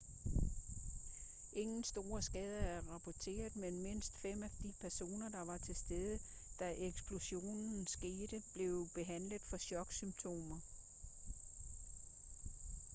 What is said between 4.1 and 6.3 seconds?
fem af de personer der var til stede